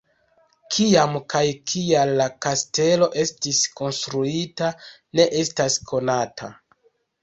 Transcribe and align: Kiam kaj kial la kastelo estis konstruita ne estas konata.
Kiam 0.75 1.13
kaj 1.33 1.41
kial 1.73 2.15
la 2.23 2.27
kastelo 2.47 3.11
estis 3.27 3.63
konstruita 3.79 4.75
ne 5.23 5.31
estas 5.47 5.83
konata. 5.97 6.57